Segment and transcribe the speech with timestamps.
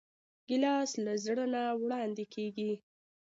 [0.47, 2.71] ګیلاس له زړه نه وړاندې کېږي.